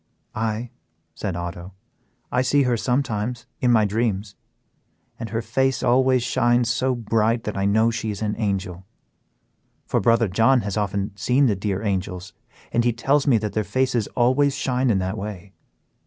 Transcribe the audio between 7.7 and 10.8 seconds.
she is an angel; for brother John has